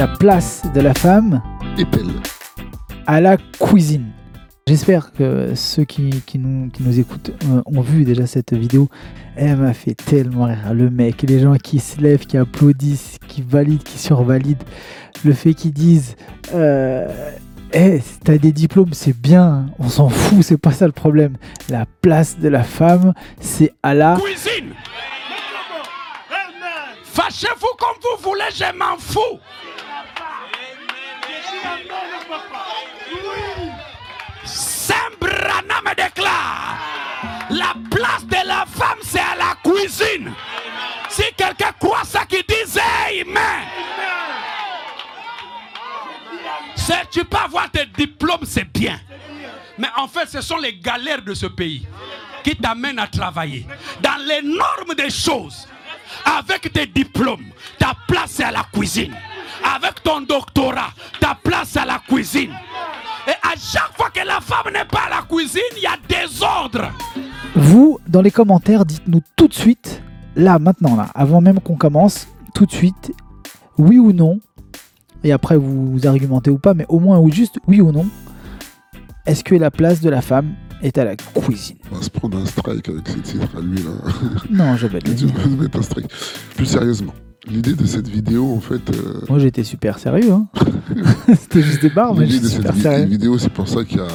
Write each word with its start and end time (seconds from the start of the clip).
la 0.00 0.08
place 0.08 0.62
de 0.74 0.80
la 0.80 0.94
femme 0.94 1.42
à 3.06 3.20
la 3.20 3.36
cuisine 3.36 4.06
J'espère 4.66 5.12
que 5.12 5.54
ceux 5.54 5.84
qui, 5.84 6.22
qui, 6.24 6.38
nous, 6.38 6.70
qui 6.70 6.82
nous 6.82 6.98
écoutent 6.98 7.32
euh, 7.44 7.60
ont 7.66 7.82
vu 7.82 8.04
déjà 8.04 8.26
cette 8.26 8.54
vidéo. 8.54 8.88
Elle 9.36 9.56
m'a 9.56 9.74
fait 9.74 9.94
tellement 9.94 10.44
rire. 10.44 10.72
Le 10.72 10.88
mec, 10.88 11.20
les 11.20 11.40
gens 11.40 11.54
qui 11.56 11.80
se 11.80 12.00
lèvent, 12.00 12.24
qui 12.24 12.38
applaudissent, 12.38 13.18
qui 13.28 13.42
valident, 13.42 13.82
qui 13.82 13.98
survalident. 13.98 14.64
Le 15.22 15.34
fait 15.34 15.52
qu'ils 15.52 15.74
disent 15.74 16.16
euh, 16.54 17.06
hey, 17.74 18.00
t'as 18.24 18.38
des 18.38 18.52
diplômes, 18.52 18.94
c'est 18.94 19.14
bien, 19.14 19.66
on 19.78 19.90
s'en 19.90 20.08
fout, 20.08 20.42
c'est 20.42 20.56
pas 20.56 20.72
ça 20.72 20.86
le 20.86 20.92
problème. 20.92 21.36
La 21.68 21.84
place 22.00 22.38
de 22.38 22.48
la 22.48 22.62
femme, 22.62 23.12
c'est 23.38 23.74
à 23.82 23.92
la 23.92 24.16
cuisine. 24.16 24.72
Fâchez-vous 27.04 27.76
comme 27.78 27.98
vous 28.00 28.30
voulez, 28.30 28.48
je 28.54 28.78
m'en 28.78 28.96
fous. 28.96 29.38
Saint 34.44 34.94
Branham 35.20 35.94
déclare 35.96 36.78
la 37.50 37.74
place 37.90 38.24
de 38.26 38.46
la 38.46 38.64
femme, 38.66 38.98
c'est 39.02 39.20
à 39.20 39.36
la 39.36 39.54
cuisine. 39.62 40.32
Si 41.08 41.22
quelqu'un 41.36 41.72
croit 41.78 42.04
ça, 42.04 42.24
qui 42.26 42.42
disait 42.44 42.80
Amen. 43.22 43.66
Tu 47.10 47.24
peux 47.24 47.36
avoir 47.36 47.70
tes 47.70 47.86
diplômes, 47.86 48.44
c'est 48.44 48.70
bien. 48.72 48.98
Mais 49.78 49.88
en 49.96 50.06
fait, 50.06 50.28
ce 50.28 50.40
sont 50.40 50.58
les 50.58 50.74
galères 50.76 51.22
de 51.22 51.34
ce 51.34 51.46
pays 51.46 51.86
qui 52.44 52.56
t'amènent 52.56 52.98
à 52.98 53.06
travailler. 53.06 53.66
Dans 54.00 54.16
les 54.26 54.42
normes 54.42 54.94
des 54.96 55.10
choses, 55.10 55.66
avec 56.24 56.72
tes 56.72 56.86
diplômes, 56.86 57.46
ta 57.78 57.94
place 58.06 58.38
est 58.40 58.44
à 58.44 58.52
la 58.52 58.64
cuisine. 58.72 59.16
Avec 59.74 60.02
ton 60.02 60.20
doctorat, 60.20 60.90
ta 61.18 61.34
Vous, 67.60 67.98
dans 68.08 68.22
les 68.22 68.30
commentaires, 68.30 68.86
dites-nous 68.86 69.20
tout 69.36 69.46
de 69.46 69.52
suite, 69.52 70.02
là, 70.34 70.58
maintenant, 70.58 70.96
là, 70.96 71.08
avant 71.14 71.42
même 71.42 71.60
qu'on 71.60 71.76
commence, 71.76 72.26
tout 72.54 72.64
de 72.64 72.72
suite, 72.72 73.12
oui 73.76 73.98
ou 73.98 74.14
non, 74.14 74.40
et 75.24 75.30
après 75.30 75.58
vous, 75.58 76.06
argumentez 76.06 76.50
ou 76.50 76.56
pas, 76.56 76.72
mais 76.72 76.86
au 76.88 76.98
moins 77.00 77.18
ou 77.18 77.30
juste 77.30 77.58
oui 77.68 77.82
ou 77.82 77.92
non, 77.92 78.06
est-ce 79.26 79.44
que 79.44 79.54
la 79.54 79.70
place 79.70 80.00
de 80.00 80.08
la 80.08 80.22
femme 80.22 80.54
est 80.80 80.96
à 80.96 81.04
la 81.04 81.16
cuisine? 81.16 81.76
On 81.92 81.96
va 81.96 82.02
se 82.02 82.08
prendre 82.08 82.38
un 82.38 82.46
strike 82.46 82.88
avec 82.88 83.06
ces 83.06 83.20
titres 83.20 83.54
à 83.54 83.60
lui 83.60 83.76
là. 83.76 83.90
Non, 84.50 84.76
je 84.76 84.86
vais 84.86 84.98
Tu 85.02 85.26
vas 85.26 85.46
mettre 85.62 85.78
un 85.78 85.82
strike. 85.82 86.08
Plus 86.56 86.64
sérieusement, 86.64 87.12
l'idée 87.46 87.74
de 87.74 87.84
cette 87.84 88.08
vidéo 88.08 88.54
en 88.54 88.60
fait. 88.60 88.88
Euh, 88.88 89.20
Moi 89.28 89.38
j'étais 89.38 89.64
super 89.64 89.98
sérieux. 89.98 90.32
Hein. 90.32 90.46
C'était 91.38 91.60
juste 91.60 91.82
des 91.82 91.90
barres, 91.90 92.14
mais 92.14 92.26
j'étais 92.26 92.48
super 92.48 92.74
sérieux. 92.74 93.04
L'idée 93.04 93.16
vidéo, 93.18 93.36
c'est 93.36 93.52
pour 93.52 93.68
ça 93.68 93.84
qu'il 93.84 93.98
y 93.98 94.00
a 94.00 94.08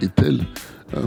Etel. 0.00 0.44
Euh, 0.96 1.06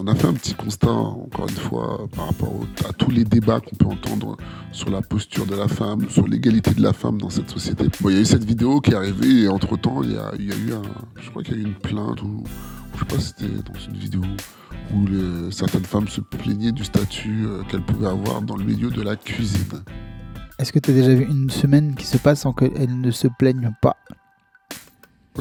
on 0.00 0.06
a 0.06 0.14
fait 0.14 0.26
un 0.26 0.32
petit 0.32 0.54
constat, 0.54 0.90
encore 0.90 1.48
une 1.48 1.56
fois, 1.56 2.08
par 2.14 2.26
rapport 2.26 2.52
à 2.88 2.92
tous 2.92 3.10
les 3.10 3.24
débats 3.24 3.60
qu'on 3.60 3.76
peut 3.76 3.86
entendre 3.86 4.36
sur 4.72 4.90
la 4.90 5.02
posture 5.02 5.46
de 5.46 5.54
la 5.54 5.68
femme, 5.68 6.08
sur 6.08 6.26
l'égalité 6.26 6.72
de 6.72 6.82
la 6.82 6.92
femme 6.92 7.18
dans 7.18 7.30
cette 7.30 7.50
société. 7.50 7.84
il 8.04 8.10
y 8.10 8.16
a 8.16 8.20
eu 8.20 8.24
cette 8.24 8.44
vidéo 8.44 8.80
qui 8.80 8.92
est 8.92 8.94
arrivée 8.94 9.42
et 9.42 9.48
entre-temps, 9.48 10.02
il 10.02 10.12
y 10.12 10.16
a, 10.16 10.32
eu 10.36 10.72
un... 10.72 10.82
Je 11.20 11.30
crois 11.30 11.42
qu'il 11.42 11.56
y 11.56 11.58
a 11.58 11.62
eu 11.62 11.66
une 11.66 11.74
plainte 11.74 12.22
ou... 12.22 12.42
Je 12.94 12.98
sais 12.98 13.04
pas 13.06 13.18
si 13.18 13.28
c'était 13.28 13.70
dans 13.72 13.78
une 13.78 13.96
vidéo 13.96 14.22
où 14.94 15.50
certaines 15.50 15.84
femmes 15.84 16.08
se 16.08 16.20
plaignaient 16.20 16.72
du 16.72 16.84
statut 16.84 17.46
euh, 17.46 17.62
qu'elles 17.64 17.84
pouvaient 17.84 18.08
avoir 18.08 18.42
dans 18.42 18.56
le 18.56 18.64
milieu 18.64 18.90
de 18.90 19.00
la 19.00 19.16
cuisine. 19.16 19.82
Est-ce 20.58 20.72
que 20.72 20.78
tu 20.78 20.90
as 20.90 20.94
déjà 20.94 21.14
vu 21.14 21.24
une 21.24 21.48
semaine 21.48 21.94
qui 21.94 22.06
se 22.06 22.18
passe 22.18 22.42
sans 22.42 22.52
qu'elles 22.52 23.00
ne 23.00 23.10
se 23.10 23.28
plaignent 23.38 23.72
pas? 23.80 23.96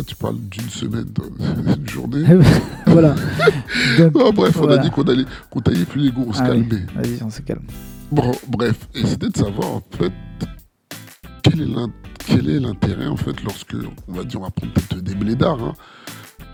Tu 0.08 0.16
parles 0.16 0.40
d'une 0.40 0.70
semaine, 0.70 1.06
d'une 1.06 1.90
journée. 1.90 2.24
voilà. 2.88 3.16
Ah, 4.00 4.32
bref, 4.34 4.58
on 4.62 4.70
a 4.70 4.78
dit 4.78 4.90
qu'on 4.90 5.04
allait, 5.04 5.26
qu'on 5.50 5.60
taillait 5.60 5.86
plus 5.86 6.02
les 6.02 6.12
goûts, 6.12 6.26
on 6.28 6.34
se 6.34 6.42
calmait. 6.42 6.86
Vas-y, 6.96 7.22
on 7.24 7.30
se 7.30 7.42
calme. 7.42 7.64
Bon, 8.12 8.32
bref, 8.48 8.88
et 8.94 9.06
c'était 9.06 9.30
de 9.30 9.38
savoir 9.38 9.76
en 9.76 9.84
fait 9.98 10.12
quel 11.44 12.50
est 12.50 12.60
l'intérêt 12.60 13.08
en 13.08 13.16
fait 13.16 13.44
lorsque 13.44 13.76
on 14.08 14.14
va 14.14 14.24
dire 14.24 14.40
on 14.40 14.44
va 14.44 14.52
prendre 14.52 14.74
peut-être 14.74 15.04
des 15.04 15.16
blédards 15.16 15.62
hein, 15.62 15.74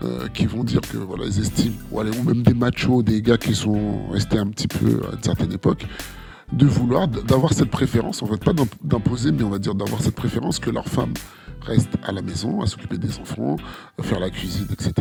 euh, 0.02 0.28
qui 0.28 0.46
vont 0.46 0.64
dire 0.64 0.80
que 0.80 0.96
voilà 0.96 1.24
ils 1.26 1.40
estiment 1.40 1.76
ou, 1.90 2.00
ou 2.00 2.22
même 2.22 2.42
des 2.42 2.54
machos 2.54 3.02
des 3.02 3.22
gars 3.22 3.36
qui 3.36 3.54
sont 3.54 4.08
restés 4.10 4.38
un 4.38 4.46
petit 4.48 4.68
peu 4.68 5.00
à 5.10 5.14
une 5.14 5.22
certaine 5.22 5.52
époque 5.52 5.86
de 6.52 6.66
vouloir 6.66 7.08
d'avoir 7.08 7.52
cette 7.52 7.70
préférence 7.70 8.22
en 8.22 8.26
fait 8.26 8.42
pas 8.42 8.52
d'imposer 8.82 9.32
mais 9.32 9.42
on 9.42 9.50
va 9.50 9.58
dire 9.58 9.74
d'avoir 9.74 10.00
cette 10.00 10.14
préférence 10.14 10.58
que 10.58 10.70
leur 10.70 10.86
femme 10.86 11.12
reste 11.62 11.90
à 12.02 12.12
la 12.12 12.22
maison, 12.22 12.60
à 12.60 12.66
s'occuper 12.66 12.98
des 12.98 13.18
enfants, 13.18 13.56
à 13.98 14.02
faire 14.02 14.20
la 14.20 14.30
cuisine, 14.30 14.66
etc. 14.70 14.92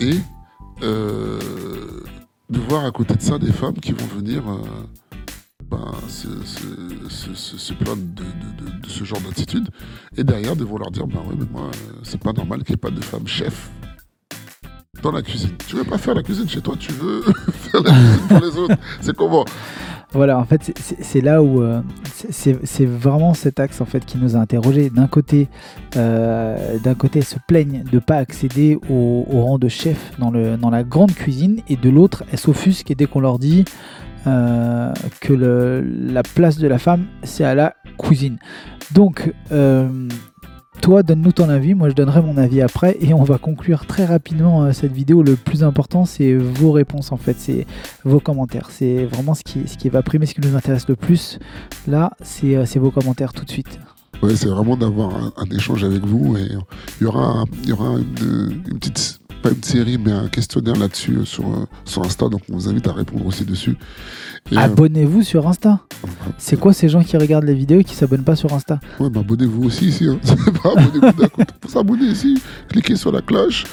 Et 0.00 0.18
euh, 0.82 1.38
de 2.50 2.58
voir 2.60 2.84
à 2.84 2.90
côté 2.90 3.14
de 3.14 3.22
ça 3.22 3.38
des 3.38 3.52
femmes 3.52 3.74
qui 3.74 3.92
vont 3.92 4.06
venir 4.06 4.42
euh, 4.48 4.58
ben, 5.70 5.92
se, 6.08 7.72
plaindre 7.74 8.02
de, 8.14 8.88
ce 8.88 9.04
genre 9.04 9.20
d'attitude. 9.20 9.68
Et 10.16 10.24
derrière, 10.24 10.56
de 10.56 10.64
leur 10.64 10.90
dire, 10.90 11.06
ben 11.06 11.20
ouais, 11.20 11.34
mais 11.38 11.46
moi, 11.50 11.70
c'est 12.02 12.20
pas 12.20 12.32
normal 12.32 12.64
qu'il 12.64 12.74
n'y 12.74 12.74
ait 12.74 12.78
pas 12.78 12.90
de 12.90 13.00
femme 13.00 13.26
chef 13.26 13.70
dans 15.02 15.12
la 15.12 15.22
cuisine. 15.22 15.50
Tu 15.66 15.76
veux 15.76 15.84
pas 15.84 15.98
faire 15.98 16.14
la 16.14 16.22
cuisine 16.22 16.48
chez 16.48 16.60
toi, 16.60 16.74
tu 16.78 16.92
veux 16.92 17.22
faire 17.52 17.82
la 17.82 17.90
cuisine 17.90 18.28
pour 18.28 18.40
les 18.40 18.56
autres. 18.56 18.76
C'est 19.00 19.16
comment 19.16 19.44
voilà, 20.12 20.38
en 20.38 20.44
fait, 20.44 20.72
c'est 21.00 21.20
là 21.20 21.42
où 21.42 21.62
euh, 21.62 21.82
c'est 22.30 22.86
vraiment 22.86 23.34
cet 23.34 23.60
axe 23.60 23.82
en 23.82 23.84
fait 23.84 24.06
qui 24.06 24.16
nous 24.16 24.36
a 24.36 24.38
interrogés. 24.38 24.88
D'un 24.88 25.06
côté, 25.06 25.48
euh, 25.96 26.78
d'un 26.78 26.94
côté, 26.94 27.20
se 27.20 27.36
plaignent 27.46 27.84
de 27.90 27.98
pas 27.98 28.16
accéder 28.16 28.78
au, 28.88 29.24
rang 29.30 29.58
de 29.58 29.68
chef 29.68 30.12
dans, 30.18 30.30
la 30.30 30.82
grande 30.82 31.12
cuisine, 31.12 31.60
et 31.68 31.76
de 31.76 31.90
l'autre, 31.90 32.24
elles 32.32 32.38
s'offusquent 32.38 32.94
dès 32.96 33.04
qu'on 33.04 33.20
leur 33.20 33.38
dit 33.38 33.66
euh, 34.26 34.92
que 35.20 35.34
la 35.34 36.22
place 36.22 36.58
de 36.58 36.66
la 36.66 36.78
femme, 36.78 37.04
c'est 37.22 37.44
à 37.44 37.54
la 37.54 37.74
cuisine. 37.98 38.38
Donc, 38.92 39.30
toi, 40.80 41.02
donne-nous 41.02 41.32
ton 41.32 41.48
avis, 41.48 41.74
moi 41.74 41.88
je 41.88 41.94
donnerai 41.94 42.22
mon 42.22 42.36
avis 42.36 42.62
après 42.62 42.96
et 43.00 43.14
on 43.14 43.22
va 43.22 43.38
conclure 43.38 43.86
très 43.86 44.04
rapidement 44.04 44.64
euh, 44.64 44.72
cette 44.72 44.92
vidéo. 44.92 45.22
Le 45.22 45.36
plus 45.36 45.64
important, 45.64 46.04
c'est 46.04 46.34
vos 46.34 46.72
réponses 46.72 47.12
en 47.12 47.16
fait, 47.16 47.36
c'est 47.38 47.66
vos 48.04 48.20
commentaires. 48.20 48.68
C'est 48.70 49.04
vraiment 49.04 49.34
ce 49.34 49.42
qui, 49.42 49.66
ce 49.66 49.76
qui 49.76 49.88
va 49.88 50.02
primer, 50.02 50.26
ce 50.26 50.34
qui 50.34 50.40
nous 50.40 50.56
intéresse 50.56 50.88
le 50.88 50.96
plus. 50.96 51.38
Là, 51.86 52.12
c'est 52.22 52.56
euh, 52.56 52.64
vos 52.76 52.90
commentaires 52.90 53.32
tout 53.32 53.44
de 53.44 53.50
suite. 53.50 53.78
Ouais, 54.22 54.34
c'est 54.34 54.48
vraiment 54.48 54.76
d'avoir 54.76 55.32
un, 55.36 55.56
échange 55.56 55.84
avec 55.84 56.04
vous 56.04 56.36
et 56.36 56.48
il 57.00 57.04
y 57.04 57.06
aura, 57.06 57.44
y 57.64 57.72
aura 57.72 57.96
une 57.98 58.78
petite 58.78 59.20
pas 59.48 59.54
une 59.54 59.62
série, 59.62 59.98
mais 59.98 60.12
un 60.12 60.28
questionnaire 60.28 60.76
là-dessus 60.76 61.16
euh, 61.16 61.24
sur, 61.24 61.46
euh, 61.46 61.66
sur 61.84 62.04
Insta. 62.04 62.28
Donc 62.28 62.42
on 62.50 62.54
vous 62.54 62.68
invite 62.68 62.86
à 62.88 62.92
répondre 62.92 63.26
aussi 63.26 63.44
dessus. 63.44 63.76
Euh, 64.52 64.56
Abonnez-vous 64.56 65.22
sur 65.22 65.46
Insta. 65.46 65.80
C'est 66.36 66.58
quoi 66.58 66.72
ces 66.72 66.88
gens 66.88 67.02
qui 67.02 67.16
regardent 67.16 67.44
les 67.44 67.54
vidéos 67.54 67.80
et 67.80 67.84
qui 67.84 67.94
s'abonnent 67.94 68.24
pas 68.24 68.36
sur 68.36 68.52
Insta? 68.52 68.80
Ouais, 69.00 69.10
bah 69.10 69.20
abonnez-vous 69.20 69.64
aussi 69.64 69.86
ici. 69.86 70.06
Hein. 70.06 70.18
abonnez-vous 70.64 71.28
Pour 71.60 71.70
s'abonner 71.70 72.06
ici, 72.06 72.40
cliquez 72.68 72.96
sur 72.96 73.12
la 73.12 73.22
cloche, 73.22 73.64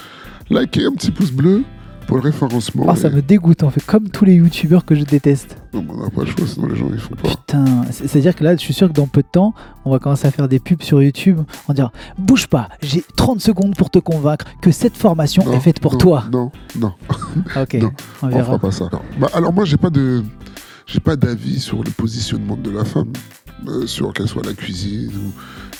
likez 0.49 0.85
un 0.85 0.93
petit 0.93 1.11
pouce 1.11 1.31
bleu 1.31 1.63
pour 2.07 2.17
le 2.17 2.23
référencement. 2.23 2.85
Ah, 2.87 2.95
ça 2.95 3.09
me 3.09 3.21
dégoûte, 3.21 3.63
en 3.63 3.69
fait, 3.69 3.83
comme 3.85 4.09
tous 4.09 4.25
les 4.25 4.35
youtubeurs 4.35 4.85
que 4.85 4.95
je 4.95 5.03
déteste. 5.03 5.57
Non, 5.73 5.85
on 5.89 6.03
n'a 6.03 6.09
pas 6.09 6.21
le 6.21 6.27
choix, 6.27 6.47
sinon 6.47 6.67
les 6.67 6.75
gens 6.75 6.87
ils 6.91 6.99
font 6.99 7.15
pas. 7.15 7.29
Putain, 7.29 7.83
c'est-à-dire 7.91 8.35
que 8.35 8.43
là, 8.43 8.55
je 8.55 8.61
suis 8.61 8.73
sûr 8.73 8.87
que 8.87 8.93
dans 8.93 9.07
peu 9.07 9.21
de 9.21 9.27
temps, 9.27 9.53
on 9.85 9.91
va 9.91 9.99
commencer 9.99 10.27
à 10.27 10.31
faire 10.31 10.47
des 10.47 10.59
pubs 10.59 10.81
sur 10.81 11.01
YouTube 11.01 11.39
en 11.67 11.73
disant 11.73 11.91
Bouge 12.17 12.47
pas, 12.47 12.69
j'ai 12.81 13.03
30 13.15 13.41
secondes 13.41 13.75
pour 13.75 13.89
te 13.89 13.99
convaincre 13.99 14.45
que 14.61 14.71
cette 14.71 14.97
formation 14.97 15.51
est 15.53 15.59
faite 15.59 15.79
pour 15.79 15.97
toi. 15.97 16.25
Non, 16.31 16.51
non. 16.79 16.93
ok, 17.55 17.77
on, 18.21 18.27
verra. 18.27 18.43
fera 18.43 18.59
pas 18.59 18.71
ça. 18.71 18.89
Bah, 19.19 19.29
alors, 19.33 19.53
moi, 19.53 19.65
j'ai 19.65 19.77
pas 19.77 19.89
de. 19.89 20.23
J'ai 20.87 20.99
pas 20.99 21.15
d'avis 21.15 21.59
sur 21.59 21.83
le 21.83 21.89
positionnement 21.89 22.55
de 22.55 22.69
la 22.69 22.85
femme, 22.85 23.11
euh, 23.67 23.87
sur 23.87 24.13
qu'elle 24.13 24.27
soit 24.27 24.43
à 24.43 24.49
la 24.49 24.53
cuisine 24.53 25.09
ou 25.09 25.31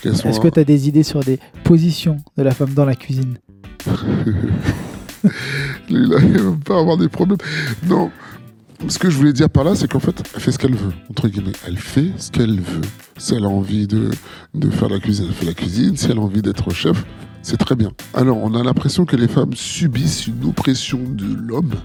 qu'elle 0.01 0.17
soit. 0.17 0.31
Est-ce 0.31 0.39
que 0.39 0.47
tu 0.47 0.59
as 0.59 0.63
des 0.63 0.87
idées 0.87 1.03
sur 1.03 1.19
des 1.19 1.39
positions 1.63 2.17
de 2.37 2.43
la 2.43 2.51
femme 2.51 2.73
dans 2.73 2.85
la 2.85 2.95
cuisine? 2.95 3.37
il 5.89 6.07
va 6.07 6.17
pas 6.63 6.79
avoir 6.79 6.97
des 6.97 7.09
problèmes. 7.09 7.37
Non. 7.87 8.11
Ce 8.87 8.99
que 8.99 9.09
je 9.09 9.17
voulais 9.17 9.33
dire 9.33 9.49
par 9.49 9.63
là, 9.63 9.73
c'est 9.73 9.89
qu'en 9.89 9.99
fait, 9.99 10.21
elle 10.35 10.41
fait 10.41 10.51
ce 10.51 10.59
qu'elle 10.59 10.75
veut, 10.75 10.93
entre 11.09 11.27
guillemets. 11.27 11.53
Elle 11.65 11.77
fait 11.77 12.11
ce 12.17 12.29
qu'elle 12.29 12.59
veut. 12.59 12.81
Si 13.17 13.33
elle 13.33 13.45
a 13.45 13.49
envie 13.49 13.87
de, 13.87 14.11
de 14.53 14.69
faire 14.69 14.89
la 14.89 14.99
cuisine, 14.99 15.27
elle 15.29 15.33
fait 15.33 15.45
la 15.45 15.53
cuisine. 15.53 15.97
Si 15.97 16.11
elle 16.11 16.17
a 16.17 16.21
envie 16.21 16.41
d'être 16.41 16.69
chef, 16.71 17.03
c'est 17.41 17.57
très 17.57 17.75
bien. 17.75 17.91
Alors, 18.13 18.37
on 18.37 18.53
a 18.53 18.63
l'impression 18.63 19.05
que 19.05 19.15
les 19.15 19.27
femmes 19.27 19.53
subissent 19.53 20.27
une 20.27 20.43
oppression 20.45 20.99
de 21.07 21.25
l'homme. 21.25 21.75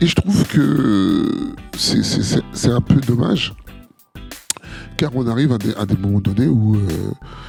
Et 0.00 0.06
je 0.06 0.14
trouve 0.14 0.46
que 0.48 1.54
c'est 1.76 2.70
un 2.70 2.80
peu 2.80 2.96
dommage. 2.96 3.54
Car 4.96 5.10
on 5.16 5.26
arrive 5.26 5.52
à 5.52 5.58
des, 5.58 5.74
à 5.74 5.86
des 5.86 5.96
moments 5.96 6.20
donnés 6.20 6.46
où 6.46 6.76
euh, 6.76 6.80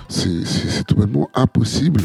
c'est 0.07 0.85
totalement 0.87 1.29
impossible 1.35 2.01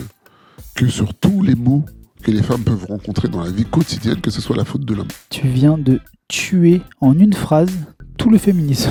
que 0.75 0.89
sur 0.89 1.15
tous 1.15 1.43
les 1.43 1.55
mots 1.55 1.85
que 2.21 2.31
les 2.31 2.43
femmes 2.43 2.63
peuvent 2.63 2.85
rencontrer 2.87 3.29
dans 3.29 3.43
la 3.43 3.51
vie 3.51 3.65
quotidienne, 3.65 4.21
que 4.21 4.31
ce 4.31 4.41
soit 4.41 4.57
la 4.57 4.65
faute 4.65 4.85
de 4.85 4.95
l'homme. 4.95 5.09
Tu 5.31 5.47
viens 5.49 5.79
de 5.79 6.01
tuer 6.29 6.83
en 7.01 7.19
une 7.19 7.33
phrase 7.33 7.73
tout 8.17 8.29
le 8.31 8.37
féminisme. 8.39 8.91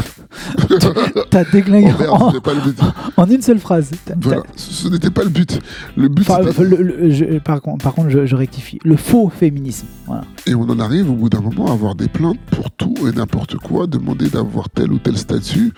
T'as 1.29 1.43
déglingué 1.45 1.91
Oh 1.95 1.99
merde, 1.99 2.09
en, 2.21 2.31
c'était 2.31 2.41
pas 2.41 2.53
le 2.55 2.61
but. 2.61 2.79
en 3.15 3.29
une 3.29 3.41
seule 3.43 3.59
phrase. 3.59 3.91
Voilà, 4.21 4.41
ce 4.55 4.87
n'était 4.87 5.11
pas 5.11 5.23
le 5.23 5.29
but. 5.29 5.59
Le 5.95 6.07
but, 6.07 6.27
Enfin, 6.29 6.41
c'était- 6.47 6.63
le- 6.63 6.81
le- 6.81 7.11
je- 7.11 7.37
par, 7.39 7.61
contre, 7.61 7.83
par 7.83 7.93
contre, 7.93 8.09
je, 8.09 8.25
je 8.25 8.35
rectifie. 8.35 8.79
Le 8.83 8.95
faux 8.95 9.29
féminisme. 9.29 9.85
Voilà. 10.07 10.23
Et 10.47 10.55
on 10.55 10.63
en 10.63 10.79
arrive 10.79 11.09
au 11.11 11.13
bout 11.13 11.29
d'un 11.29 11.41
moment 11.41 11.67
à 11.67 11.73
avoir 11.73 11.93
des 11.95 12.07
plaintes 12.07 12.39
pour 12.51 12.71
tout 12.71 12.95
et 13.07 13.11
n'importe 13.15 13.55
quoi, 13.57 13.85
demander 13.85 14.29
d'avoir 14.29 14.69
tel 14.69 14.91
ou 14.91 14.97
tel 14.97 15.15
statut. 15.17 15.73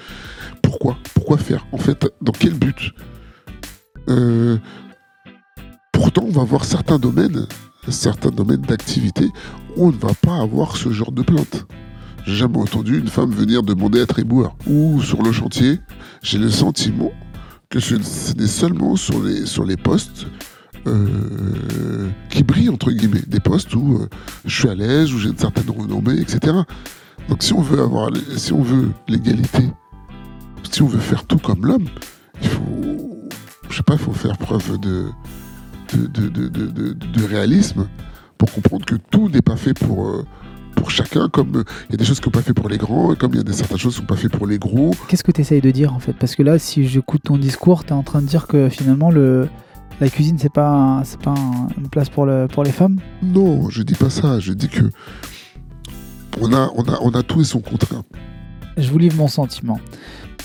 Pourquoi? 0.62 0.95
Pourquoi 1.13 1.38
faire? 1.38 1.65
En 1.74 1.77
fait, 1.77 2.07
dans 2.21 2.31
quel 2.31 2.54
but? 2.54 2.92
Euh, 4.09 4.57
Pourtant, 5.92 6.24
on 6.28 6.32
va 6.32 6.44
voir 6.44 6.66
certains 6.66 7.00
domaines, 7.00 7.48
certains 7.90 8.32
domaines 8.32 8.62
d'activité 8.62 9.30
où 9.76 9.88
on 9.88 9.92
ne 9.92 9.98
va 9.98 10.14
pas 10.14 10.38
avoir 10.38 10.78
ce 10.78 10.92
genre 10.92 11.12
de 11.12 11.22
plainte. 11.22 11.66
J'ai 12.26 12.36
jamais 12.36 12.58
entendu 12.58 13.00
une 13.00 13.08
femme 13.08 13.32
venir 13.32 13.64
demander 13.64 14.00
à 14.00 14.04
être 14.04 14.20
éboueur. 14.20 14.56
Ou 14.68 15.02
sur 15.02 15.22
le 15.24 15.32
chantier, 15.32 15.80
j'ai 16.22 16.38
le 16.38 16.50
sentiment 16.50 17.12
que 17.70 17.80
ce 17.80 17.96
n'est 18.34 18.48
seulement 18.48 18.96
sur 18.96 19.24
les, 19.24 19.78
postes 19.78 20.28
euh, 20.88 22.10
qui 22.30 22.44
brillent, 22.44 22.70
entre 22.70 22.92
guillemets, 22.92 23.24
des 23.26 23.40
postes 23.40 23.74
où 23.74 23.96
euh, 23.96 24.10
je 24.46 24.60
suis 24.60 24.70
à 24.70 24.76
l'aise, 24.76 25.14
où 25.14 25.20
j'ai 25.20 25.30
une 25.30 25.38
certaine 25.38 25.70
renommée, 25.70 26.20
etc. 26.20 26.58
Donc 27.30 27.44
si 27.44 27.54
on 27.54 27.62
veut 27.62 27.82
avoir, 27.82 28.10
l'égalité, 29.08 29.70
si 30.70 30.82
on 30.82 30.88
veut 30.88 31.00
faire 31.00 31.26
tout 31.26 31.38
comme 31.38 31.66
l'homme, 31.66 31.88
il 32.44 32.50
faut, 32.50 33.30
je 33.70 33.82
pas, 33.82 33.94
il 33.94 34.00
faut 34.00 34.14
faire 34.14 34.38
preuve 34.38 34.80
de, 34.80 35.10
de, 35.96 36.08
de, 36.08 36.28
de, 36.30 36.48
de- 36.48 36.68
de- 36.68 36.94
de 36.94 37.24
réalisme 37.24 37.88
pour 38.38 38.52
comprendre 38.52 38.86
que 38.86 38.96
tout 38.96 39.30
n'est 39.30 39.42
pas 39.42 39.56
fait 39.56 39.74
pour, 39.74 40.08
euh, 40.08 40.26
pour 40.76 40.90
chacun, 40.90 41.30
comme 41.30 41.58
euh, 41.58 41.64
il 41.90 41.92
y 41.92 41.96
a 41.96 41.98
des 41.98 42.06
choses 42.06 42.20
qui 42.20 42.26
sont 42.26 42.32
pas 42.32 42.42
fait 42.42 42.54
pour 42.54 42.70
les 42.70 42.78
grands, 42.78 43.14
et 43.14 43.16
comme 43.16 43.34
il 43.34 43.38
y 43.38 43.42
a 43.42 43.44
des 43.44 43.54
certaines 43.54 43.78
choses 43.78 43.94
qui 43.96 44.00
sont 44.02 44.06
pas 44.08 44.16
fait 44.16 44.30
pour 44.30 44.48
les 44.48 44.58
gros. 44.58 44.92
Qu'est-ce 45.08 45.24
que 45.24 45.32
tu 45.32 45.42
essayes 45.42 45.62
de 45.62 45.72
dire 45.72 45.94
en 45.94 46.00
fait? 46.00 46.14
Parce 46.14 46.36
que 46.36 46.44
là, 46.44 46.58
si 46.58 46.88
j'écoute 46.88 47.22
ton 47.24 47.38
discours, 47.38 47.84
tu 47.84 47.90
es 47.90 47.94
en 47.94 48.04
train 48.04 48.22
de 48.22 48.28
dire 48.28 48.48
que 48.48 48.70
finalement, 48.70 49.12
le, 49.12 49.48
la 50.00 50.10
cuisine, 50.10 50.38
c'est 50.40 50.52
pas, 50.52 51.02
c'est 51.06 51.20
pas 51.22 51.32
un- 51.32 51.68
une 51.78 51.90
place 51.90 52.10
pour, 52.10 52.26
le, 52.26 52.48
pour 52.48 52.64
les 52.64 52.72
femmes? 52.72 53.00
Non, 53.22 53.70
je 53.70 53.84
dis 53.84 53.94
pas 53.96 54.10
ça. 54.10 54.40
Je 54.40 54.54
dis 54.54 54.70
que 54.70 54.86
on 56.40 56.52
a, 56.54 56.72
on 56.76 56.84
a, 56.84 56.98
on 57.02 57.12
a 57.12 57.24
tout 57.24 57.42
et 57.42 57.44
son 57.46 57.60
contraire. 57.60 58.02
Je 58.78 58.90
vous 58.90 58.98
livre 58.98 59.18
mon 59.18 59.28
sentiment. 59.28 59.80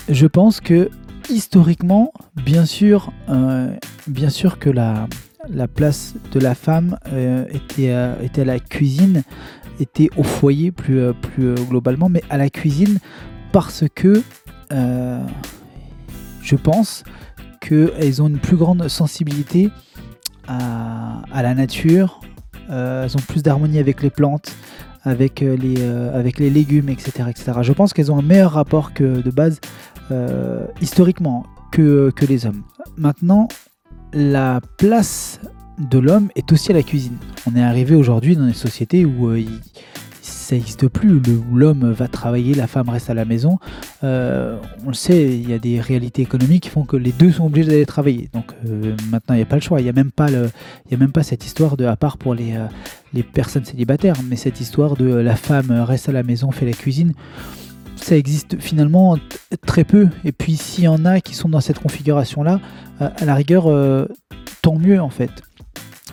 Je 0.09 0.27
pense 0.27 0.59
que 0.61 0.89
historiquement, 1.29 2.11
bien 2.35 2.65
sûr, 2.65 3.11
euh, 3.29 3.73
bien 4.07 4.29
sûr 4.29 4.59
que 4.59 4.69
la, 4.69 5.07
la 5.49 5.67
place 5.67 6.15
de 6.31 6.39
la 6.39 6.55
femme 6.55 6.97
euh, 7.11 7.45
était, 7.49 7.91
euh, 7.91 8.15
était 8.21 8.41
à 8.41 8.45
la 8.45 8.59
cuisine, 8.59 9.23
était 9.79 10.09
au 10.17 10.23
foyer 10.23 10.71
plus, 10.71 10.99
euh, 10.99 11.13
globalement, 11.69 12.09
mais 12.09 12.23
à 12.29 12.37
la 12.37 12.49
cuisine 12.49 12.99
parce 13.51 13.85
que 13.89 14.21
je 16.41 16.55
pense 16.55 17.03
qu'elles 17.61 18.21
ont 18.21 18.27
une 18.27 18.37
plus 18.37 18.57
grande 18.57 18.87
sensibilité 18.89 19.69
à, 20.47 21.23
la 21.33 21.55
nature, 21.55 22.19
elles 22.69 23.15
ont 23.15 23.21
plus 23.27 23.43
d'harmonie 23.43 23.79
avec 23.79 24.03
les 24.03 24.09
plantes, 24.09 24.53
avec, 25.03 25.39
les, 25.39 26.49
légumes, 26.49 26.89
etc. 26.89 27.29
etc. 27.29 27.53
Je 27.61 27.71
pense 27.71 27.93
qu'elles 27.93 28.11
ont 28.11 28.19
un 28.19 28.23
meilleur 28.23 28.51
rapport 28.51 28.93
que 28.93 29.21
de 29.21 29.31
base, 29.31 29.61
historiquement, 30.81 31.45
que, 31.71 32.11
que 32.13 32.25
les 32.25 32.45
hommes. 32.45 32.63
Maintenant, 32.97 33.47
la 34.13 34.61
place 34.77 35.39
de 35.77 35.99
l'homme 35.99 36.29
est 36.35 36.51
aussi 36.51 36.71
à 36.71 36.75
la 36.75 36.83
cuisine. 36.83 37.17
On 37.45 37.55
est 37.55 37.61
arrivé 37.63 37.95
aujourd'hui 37.95 38.35
dans 38.35 38.47
une 38.47 38.53
société 38.53 39.05
où 39.05 39.29
euh, 39.29 39.39
il- 39.39 39.59
ça 40.21 40.55
n'existe 40.55 40.87
plus, 40.87 41.11
où 41.11 41.55
l'homme 41.55 41.91
va 41.91 42.07
travailler, 42.07 42.53
la 42.53 42.67
femme 42.67 42.87
reste 42.89 43.09
à 43.09 43.13
la 43.13 43.25
maison. 43.25 43.59
Euh, 44.03 44.57
on 44.85 44.89
le 44.89 44.93
sait, 44.93 45.23
il 45.37 45.49
y 45.49 45.53
a 45.53 45.59
des 45.59 45.79
réalités 45.81 46.21
économiques 46.21 46.63
qui 46.63 46.69
font 46.69 46.85
que 46.85 46.95
les 46.95 47.11
deux 47.11 47.31
sont 47.31 47.45
obligés 47.47 47.69
d'aller 47.69 47.85
travailler. 47.85 48.29
Donc 48.33 48.53
euh, 48.65 48.95
maintenant, 49.09 49.35
il 49.35 49.39
n'y 49.39 49.43
a 49.43 49.45
pas 49.45 49.55
le 49.57 49.61
choix. 49.61 49.81
Il 49.81 49.83
n'y 49.83 49.89
a, 49.89 49.93
même 49.93 50.11
pas 50.11 51.23
cette 51.23 51.45
histoire 51.45 51.75
de, 51.75 51.85
à 51.85 51.97
part 51.97 52.17
pour 52.17 52.33
les, 52.33 52.53
personnes 53.33 53.65
célibataires, 53.65 54.15
mais 54.29 54.35
cette 54.37 54.61
histoire 54.61 54.95
de 54.95 55.13
la 55.13 55.35
femme 55.35 55.71
reste 55.71 56.07
à 56.07 56.13
la 56.13 56.23
maison, 56.23 56.51
fait 56.51 56.65
la 56.65 56.73
cuisine, 56.73 57.13
ça 58.07 58.15
existe 58.15 58.61
finalement 58.61 59.17
très 59.65 59.83
peu. 59.83 60.07
Et 60.23 60.31
puis 60.31 60.55
s'il 60.55 60.85
y 60.85 60.87
en 60.87 61.03
a 61.03 61.19
qui 61.19 61.35
sont 61.35 61.49
dans 61.49 61.59
cette 61.59 61.79
configuration-là, 61.79 62.61
euh, 63.01 63.09
à 63.17 63.25
la 63.25 63.35
rigueur, 63.35 63.67
euh, 63.67 64.07
tant 64.61 64.77
mieux 64.77 65.01
en 65.01 65.09
fait. 65.09 65.31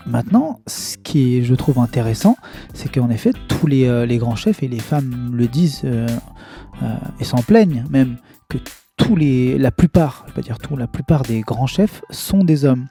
Maintenant, 0.05 0.61
ce 0.67 0.99
qui 0.99 1.37
est, 1.37 1.45
je 1.45 1.55
trouve 1.55 1.79
intéressant, 1.79 2.37
c'est 2.75 2.93
qu'en 2.93 3.11
effet, 3.11 3.31
tous 3.49 3.69
les, 3.69 3.87
euh, 3.87 4.07
grands 4.19 4.35
chefs 4.35 4.63
et 4.65 4.69
les 4.69 4.81
femmes 4.81 5.31
le 5.35 5.47
disent 5.47 5.83
et 7.21 7.25
s'en 7.25 7.39
plaignent 7.39 7.85
même 7.89 8.17
que 8.49 8.59
tous 8.97 9.15
les, 9.15 9.57
la 9.57 9.71
plupart, 9.71 10.25
je 10.27 10.33
vais 10.33 10.35
pas 10.35 10.43
dire 10.43 10.59
tout, 10.59 10.77
la 10.77 10.89
plupart 10.89 11.23
des 11.23 11.43
grands 11.43 11.69
chefs 11.69 12.03
sont 12.11 12.43
des 12.43 12.65
hommes. 12.65 12.89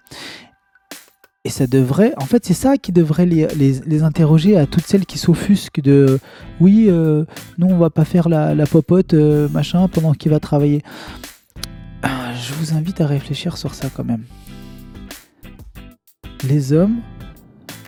Et 1.45 1.49
ça 1.49 1.67
devrait, 1.67 2.13
en 2.15 2.25
fait, 2.25 2.45
c'est 2.45 2.53
ça 2.53 2.77
qui 2.77 2.93
devrait 2.93 3.25
les, 3.25 4.03
interroger 4.03 4.57
à 4.57 4.65
toutes 4.65 4.85
celles 4.85 5.05
qui 5.05 5.17
s'offusquent 5.17 5.81
de 5.81 6.19
oui, 6.61 6.85
euh, 6.87 7.25
nous 7.57 7.67
on 7.67 7.77
va 7.77 7.89
pas 7.89 8.05
faire 8.05 8.29
la, 8.29 8.55
la 8.55 8.65
popote, 8.65 9.13
euh, 9.13 9.49
machin, 9.49 9.89
pendant 9.89 10.13
qu'il 10.13 10.31
va 10.31 10.39
travailler. 10.39 10.83
Ah, 12.01 12.33
Je 12.33 12.53
vous 12.53 12.73
invite 12.73 13.01
à 13.01 13.07
réfléchir 13.07 13.57
sur 13.57 13.75
ça 13.75 13.89
quand 13.93 14.05
même. 14.05 14.23
Les 16.47 16.71
hommes 16.71 17.01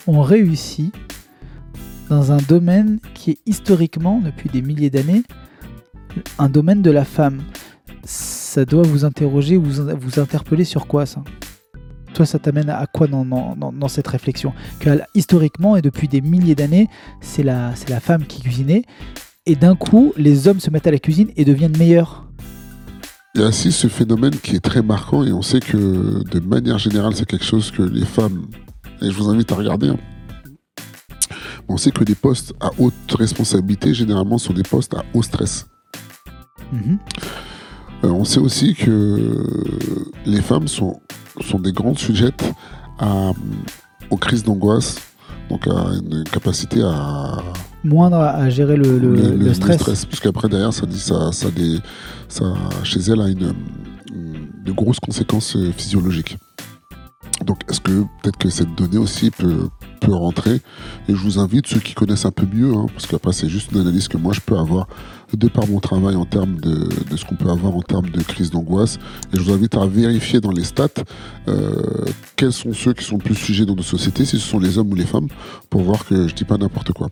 ont 0.06 0.22
réussi 0.22 0.92
dans 2.10 2.34
un 2.34 2.42
domaine 2.50 3.00
qui 3.14 3.32
est 3.32 3.40
historiquement, 3.46 4.20
depuis 4.20 4.50
des 4.50 4.62
milliers 4.62 4.90
d'années, 4.90 5.24
un 6.40 6.50
domaine 6.50 6.82
de 6.82 6.92
la 6.92 7.06
femme. 7.06 7.42
Ça 8.04 8.66
doit 8.66 8.84
vous 8.84 9.06
interroger, 9.06 9.56
vous, 9.56 9.82
vous 9.98 10.20
interpeller 10.20 10.66
sur 10.66 10.88
quoi 10.88 11.06
ça? 11.06 11.24
Toi, 12.16 12.26
ça 12.26 12.40
t'amène 12.40 12.70
à 12.70 12.88
quoi 12.88 13.08
dans, 13.08 13.26
dans- 13.26 13.56
dans- 13.56 13.74
dans 13.74 13.88
cette 13.90 14.08
réflexion 14.08 14.54
Que 14.80 15.02
historiquement 15.14 15.76
et 15.76 15.82
depuis 15.82 16.08
des 16.08 16.22
milliers 16.22 16.56
d'années, 16.56 16.88
c'est 17.22 17.44
la, 17.44 17.76
c'est 17.76 17.90
la 17.90 18.00
femme 18.00 18.26
qui 18.26 18.42
cuisinait, 18.42 18.84
et 19.46 19.56
d'un 19.56 19.76
coup, 19.76 20.14
les 20.18 20.48
hommes 20.48 20.60
se 20.62 20.70
mettent 20.72 20.88
à 20.88 20.92
la 20.92 20.98
cuisine 21.00 21.30
et 21.36 21.44
deviennent 21.46 21.78
meilleurs. 21.78 22.26
Il 23.36 23.42
y 23.42 23.44
a 23.44 23.48
aussi 23.50 23.74
ce 23.74 23.88
phénomène 23.88 24.32
qui 24.42 24.56
est 24.56 24.62
très 24.62 24.82
marquant 24.82 25.26
et 25.26 25.34
on 25.34 25.42
sait 25.42 25.60
que 25.60 26.24
de 26.24 26.40
manière 26.40 26.78
générale, 26.78 27.14
c'est 27.16 27.26
quelque 27.26 27.44
chose 27.44 27.70
que 27.70 27.84
les 27.84 28.06
femmes, 28.06 28.48
et 29.02 29.12
je 29.12 29.18
vous 29.18 29.28
invite 29.30 29.52
à 29.52 29.56
regarder, 29.56 29.90
hein. 29.90 29.98
on 31.68 31.76
sait 31.76 31.92
que 31.92 32.06
des 32.06 32.16
postes 32.16 32.54
à 32.62 32.70
haute 32.80 32.94
responsabilité, 33.12 33.94
généralement, 33.94 34.38
sont 34.38 34.54
des 34.54 34.64
postes 34.64 34.94
à 34.94 35.04
haut 35.14 35.22
stress. 35.22 35.68
Mhm. 36.72 36.98
Euh, 38.06 38.10
on 38.10 38.24
sait 38.24 38.40
aussi 38.40 38.74
que 38.74 39.44
les 40.26 40.42
femmes 40.42 40.70
sont, 40.70 41.00
sont 41.42 41.60
des 41.60 41.72
grandes 41.72 41.98
sujettes 42.00 42.44
à, 43.00 43.32
aux 44.10 44.18
crises 44.18 44.44
d'angoisse, 44.44 44.98
donc 45.50 45.68
à 45.68 45.92
une 46.02 46.24
capacité 46.24 46.82
à, 46.84 47.38
Moindre 47.84 48.18
à, 48.18 48.50
gérer 48.50 48.78
le, 48.78 48.98
le- 48.98 49.36
le 49.36 49.54
stress. 49.54 49.78
parce 50.06 50.20
qu'après 50.20 50.50
derrière 50.50 50.74
ça 50.74 50.86
dit 50.88 51.00
ça, 51.00 51.32
ça, 51.32 51.52
des, 51.52 51.78
ça 52.28 52.46
chez 52.84 53.00
elle 53.02 53.22
a 53.22 53.28
une, 53.28 53.54
une- 54.14 54.48
de 54.66 54.72
grosses 54.72 55.00
conséquences 55.00 55.56
euh, 55.56 55.72
physiologiques. 55.72 56.38
Donc 57.46 57.60
est-ce 57.70 57.82
que 57.82 57.92
peut-être 58.24 58.38
que 58.38 58.50
cette 58.50 58.74
donnée 58.76 58.98
aussi 58.98 59.30
peut, 59.30 59.68
peut 60.02 60.14
rentrer? 60.16 60.56
Et 61.08 61.14
je 61.14 61.16
vous 61.16 61.38
invite 61.38 61.68
ceux 61.68 61.80
qui 61.80 61.94
connaissent 61.94 62.26
un 62.26 62.32
peu 62.32 62.48
mieux, 62.52 62.74
hein, 62.74 62.88
parce 62.94 63.06
qu'après 63.06 63.34
c'est 63.34 63.50
juste 63.50 63.72
une 63.74 63.82
analyse 63.82 64.08
que 64.08 64.18
moi 64.18 64.34
je 64.34 64.40
peux 64.40 64.58
avoir 64.58 64.88
de 65.34 65.48
par 65.48 65.68
mon 65.68 65.80
travail 65.80 66.16
en 66.16 66.26
termes 66.26 66.60
de, 66.60 66.88
ce 67.16 67.26
qu'on 67.26 67.36
peut 67.36 67.50
avoir 67.50 67.76
en 67.76 67.82
termes 67.82 68.10
de 68.10 68.22
crise 68.22 68.52
d'angoisse. 68.52 68.98
Et 69.34 69.38
je 69.38 69.42
vous 69.42 69.54
invite 69.54 69.76
à 69.76 69.86
vérifier 69.86 70.40
dans 70.40 70.52
les 70.52 70.64
stats 70.64 70.88
euh, 71.48 72.06
quels 72.36 72.54
sont 72.54 72.74
ceux 72.74 72.94
qui 72.94 73.04
sont 73.04 73.18
le 73.18 73.24
plus 73.24 73.36
sujets 73.36 73.66
dans 73.66 73.76
nos 73.76 73.84
sociétés, 73.84 74.26
si 74.26 74.40
ce 74.40 74.48
sont 74.48 74.60
les 74.60 74.78
hommes 74.78 74.92
ou 74.92 74.96
les 74.96 75.06
femmes, 75.06 75.28
pour 75.70 75.82
voir 75.82 76.06
que 76.06 76.28
je 76.28 76.34
dis 76.34 76.46
pas 76.46 76.58
n'importe 76.58 76.94
quoi. 76.94 77.10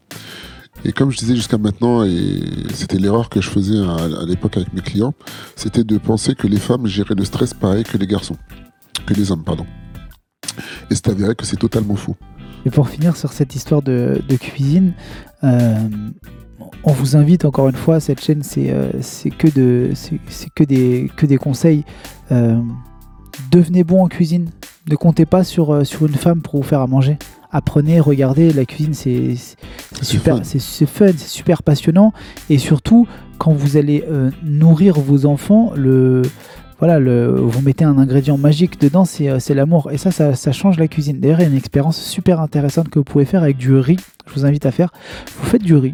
Et 0.85 0.91
comme 0.91 1.11
je 1.11 1.17
disais 1.17 1.35
jusqu'à 1.35 1.57
maintenant, 1.57 2.03
et 2.03 2.39
c'était 2.73 2.97
l'erreur 2.97 3.29
que 3.29 3.39
je 3.41 3.49
faisais 3.49 3.77
à, 3.77 4.25
l'époque 4.25 4.57
avec 4.57 4.73
mes 4.73 4.81
clients, 4.81 5.13
c'était 5.55 5.83
de 5.83 5.97
penser 5.97 6.35
que 6.35 6.47
les 6.47 6.57
femmes 6.57 6.87
géraient 6.87 7.15
le 7.15 7.25
stress 7.25 7.53
pareil 7.53 7.83
que 7.83 7.97
les 7.97 8.07
garçons, 8.07 8.35
que 9.05 9.13
les 9.13 9.31
hommes, 9.31 9.43
pardon. 9.43 9.65
Et 10.89 10.95
c'est 10.95 11.07
avéré 11.07 11.35
que 11.35 11.45
c'est 11.45 11.57
totalement 11.57 11.95
faux. 11.95 12.17
Et 12.65 12.69
pour 12.69 12.89
finir 12.89 13.15
sur 13.15 13.31
cette 13.31 13.55
histoire 13.55 13.81
de, 13.81 14.21
de 14.27 14.35
cuisine, 14.35 14.93
euh, 15.43 15.87
on 16.83 16.91
vous 16.91 17.15
invite 17.15 17.45
encore 17.45 17.69
une 17.69 17.75
fois, 17.75 17.99
cette 17.99 18.21
chaîne, 18.21 18.43
c'est 18.43 18.69
euh, 18.69 18.91
que, 19.37 19.47
de, 19.47 19.91
que, 20.55 20.63
des, 20.63 21.09
que 21.15 21.25
des 21.25 21.37
conseils. 21.37 21.83
Euh, 22.31 22.59
devenez 23.51 23.83
bon 23.83 24.03
en 24.03 24.07
cuisine. 24.07 24.49
Ne 24.89 24.95
comptez 24.95 25.25
pas 25.25 25.43
sur, 25.43 25.73
euh, 25.73 25.83
sur 25.83 26.05
une 26.05 26.15
femme 26.15 26.41
pour 26.41 26.57
vous 26.57 26.67
faire 26.67 26.81
à 26.81 26.87
manger. 26.87 27.17
Apprenez, 27.51 27.99
regardez, 27.99 28.51
la 28.51 28.65
cuisine, 28.65 28.93
c'est 28.93 29.35
super, 30.01 30.37
fun. 30.37 30.43
c'est 30.43 30.85
fun, 30.85 31.11
c'est 31.15 31.27
super 31.27 31.63
passionnant. 31.63 32.11
Et 32.49 32.57
surtout, 32.57 33.07
quand 33.37 33.53
vous 33.53 33.77
allez 33.77 34.03
euh, 34.09 34.31
nourrir 34.43 34.99
vos 34.99 35.25
enfants, 35.27 35.71
le, 35.75 36.23
voilà, 36.79 36.99
le, 36.99 37.27
vous 37.39 37.61
mettez 37.61 37.85
un 37.85 37.97
ingrédient 37.99 38.37
magique 38.37 38.81
dedans, 38.81 39.05
c'est 39.05 39.39
c'est 39.39 39.53
l'amour. 39.53 39.91
Et 39.91 39.97
ça, 39.97 40.09
ça, 40.09 40.33
ça 40.33 40.51
change 40.51 40.79
la 40.79 40.87
cuisine. 40.87 41.19
D'ailleurs, 41.19 41.39
il 41.39 41.43
y 41.43 41.45
a 41.45 41.49
une 41.49 41.57
expérience 41.57 42.01
super 42.01 42.41
intéressante 42.41 42.89
que 42.89 42.97
vous 42.97 43.05
pouvez 43.05 43.25
faire 43.25 43.43
avec 43.43 43.57
du 43.57 43.75
riz. 43.75 43.97
Je 44.25 44.33
vous 44.33 44.45
invite 44.45 44.65
à 44.65 44.71
faire. 44.71 44.89
Vous 45.39 45.45
faites 45.45 45.63
du 45.63 45.75
riz. 45.75 45.93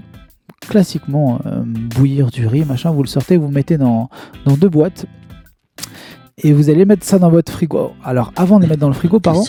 Classiquement 0.70 1.42
euh, 1.46 1.64
bouillir 1.66 2.28
du 2.28 2.48
riz, 2.48 2.64
machin, 2.64 2.92
vous 2.92 3.04
le 3.04 3.08
sortez, 3.08 3.36
vous 3.36 3.48
le 3.48 3.54
mettez 3.54 3.78
dans, 3.78 4.10
dans 4.46 4.56
deux 4.56 4.70
boîtes. 4.70 5.06
Et 6.42 6.54
vous 6.54 6.70
allez 6.70 6.86
mettre 6.86 7.06
ça 7.06 7.20
dans 7.20 7.30
votre 7.30 7.52
frigo. 7.52 7.92
Alors, 8.02 8.32
avant 8.38 8.58
de 8.58 8.64
les 8.64 8.70
mettre 8.70 8.80
dans 8.80 8.88
le 8.88 8.94
frigo, 8.94 9.20
pardon. 9.20 9.44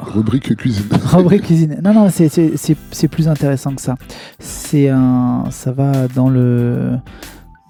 Rubrique 0.00 0.54
cuisine. 0.56 0.86
Rubrique 1.06 1.42
cuisine. 1.42 1.80
Non, 1.82 1.92
non, 1.92 2.08
c'est 2.10 3.08
plus 3.08 3.26
intéressant 3.26 3.74
que 3.74 3.80
ça. 3.80 3.96
C'est 4.38 4.88
un. 4.88 5.46
Ça 5.50 5.72
va 5.72 6.06
dans 6.06 6.28
le. 6.28 6.96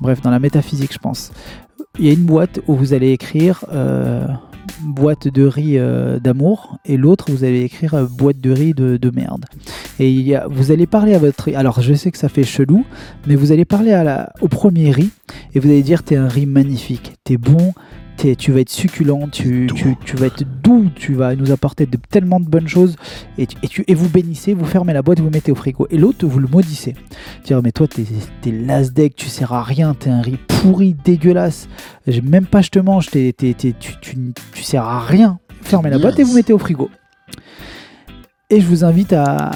Bref, 0.02 0.20
dans 0.20 0.30
la 0.30 0.38
métaphysique, 0.38 0.92
je 0.92 0.98
pense. 0.98 1.32
Il 1.98 2.04
y 2.04 2.10
a 2.10 2.12
une 2.12 2.24
boîte 2.24 2.60
où 2.66 2.74
vous 2.74 2.92
allez 2.92 3.12
écrire 3.12 3.64
euh, 3.72 4.26
boîte 4.80 5.28
de 5.28 5.44
riz 5.44 5.78
euh, 5.78 6.18
d'amour 6.18 6.78
et 6.84 6.96
l'autre, 6.96 7.30
vous 7.30 7.44
allez 7.44 7.62
écrire 7.62 7.94
euh, 7.94 8.06
boîte 8.06 8.40
de 8.40 8.50
riz 8.50 8.74
de, 8.74 8.96
de 8.96 9.10
merde. 9.10 9.44
Et 9.98 10.34
vous 10.50 10.72
allez 10.72 10.86
parler 10.86 11.14
à 11.14 11.18
votre. 11.18 11.54
Alors, 11.54 11.80
je 11.80 11.94
sais 11.94 12.10
que 12.10 12.18
ça 12.18 12.28
fait 12.28 12.44
chelou, 12.44 12.84
mais 13.26 13.36
vous 13.36 13.52
allez 13.52 13.64
parler 13.64 13.92
à 13.92 14.02
la, 14.02 14.32
au 14.40 14.48
premier 14.48 14.90
riz 14.90 15.10
et 15.54 15.60
vous 15.60 15.68
allez 15.68 15.82
dire 15.82 16.02
T'es 16.02 16.16
un 16.16 16.28
riz 16.28 16.46
magnifique, 16.46 17.14
t'es 17.24 17.36
bon, 17.36 17.72
tu 18.36 18.52
vas 18.52 18.60
être 18.60 18.70
succulent, 18.70 19.28
tu, 19.30 19.68
tu, 19.74 19.96
tu 20.04 20.16
vas 20.16 20.26
être 20.26 20.44
doux, 20.62 20.86
tu 20.94 21.14
vas 21.14 21.34
nous 21.34 21.50
apporter 21.50 21.86
de, 21.86 21.98
tellement 22.10 22.40
de 22.40 22.46
bonnes 22.46 22.68
choses. 22.68 22.96
Et, 23.38 23.46
tu- 23.46 23.56
et, 23.62 23.68
tu- 23.68 23.84
et 23.88 23.94
vous 23.94 24.08
bénissez, 24.08 24.54
vous 24.54 24.64
fermez 24.64 24.92
la 24.92 25.02
boîte, 25.02 25.20
vous 25.20 25.30
mettez 25.30 25.50
au 25.52 25.54
frigo. 25.54 25.86
Et 25.90 25.98
l'autre, 25.98 26.26
vous 26.26 26.38
le 26.38 26.48
maudissez. 26.48 26.94
Dire, 27.44 27.60
mais 27.62 27.72
toi, 27.72 27.86
t'es 27.88 28.04
t'es 28.40 28.52
lasdeg, 28.52 29.14
tu 29.14 29.26
sers 29.28 29.52
à 29.52 29.62
rien, 29.62 29.94
t'es 29.94 30.10
un 30.10 30.22
riz 30.22 30.38
pourri, 30.48 30.94
dégueulasse. 31.04 31.68
J'ai- 32.06 32.20
Même 32.22 32.46
pas 32.46 32.62
je 32.62 32.70
te 32.70 32.78
mange, 32.78 33.08
t'es- 33.10 33.34
tu, 33.38 33.64
tu, 33.74 34.16
tu 34.54 34.62
sers 34.62 34.84
à 34.84 35.00
rien. 35.00 35.38
Fermez 35.62 35.90
la 35.90 35.98
boîte 35.98 36.18
et 36.18 36.22
vous 36.24 36.34
mettez 36.34 36.52
au 36.52 36.58
frigo. 36.58 36.88
Et 38.50 38.60
je 38.60 38.66
vous 38.66 38.84
invite 38.84 39.12
à, 39.14 39.50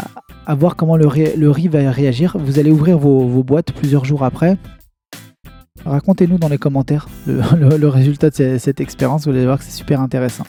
à 0.46 0.54
voir 0.54 0.74
comment 0.76 0.96
le, 0.96 1.06
riz- 1.06 1.36
le 1.36 1.50
riz 1.50 1.68
va 1.68 1.90
réagir. 1.90 2.36
Vous 2.38 2.58
allez 2.58 2.70
ouvrir 2.70 2.96
vos, 2.98 3.26
vos 3.28 3.42
boîtes 3.42 3.72
plusieurs 3.72 4.04
jours 4.04 4.24
après. 4.24 4.56
Racontez-nous 5.84 6.38
dans 6.38 6.48
les 6.48 6.58
commentaires 6.58 7.08
le, 7.26 7.40
le- 7.58 7.76
le 7.76 7.88
résultat 7.88 8.30
de 8.30 8.34
ce- 8.34 8.58
cette 8.58 8.80
expérience. 8.80 9.24
Vous 9.26 9.30
allez 9.32 9.44
voir 9.44 9.58
que 9.58 9.64
c'est 9.64 9.70
super 9.70 10.00
intéressant. 10.00 10.44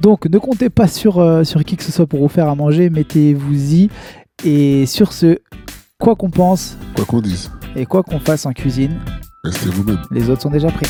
Donc 0.00 0.26
ne 0.26 0.38
comptez 0.38 0.70
pas 0.70 0.88
sur, 0.88 1.18
euh, 1.18 1.44
sur 1.44 1.64
qui 1.64 1.76
que 1.76 1.82
ce 1.84 1.92
soit 1.92 2.06
pour 2.06 2.20
vous 2.20 2.28
faire 2.28 2.48
à 2.48 2.54
manger. 2.54 2.88
Mettez-vous-y. 2.90 3.90
Et 4.44 4.86
sur 4.86 5.12
ce, 5.12 5.38
quoi 5.98 6.16
qu'on 6.16 6.30
pense 6.30 6.78
Quoi 6.96 7.04
qu'on 7.04 7.20
dise, 7.20 7.50
et 7.76 7.84
quoi 7.84 8.02
qu'on 8.02 8.18
fasse 8.20 8.46
en 8.46 8.52
cuisine, 8.52 8.96
restez 9.44 9.68
vous-même. 9.68 9.98
les 10.10 10.30
autres 10.30 10.40
sont 10.42 10.50
déjà 10.50 10.68
prêts. 10.70 10.86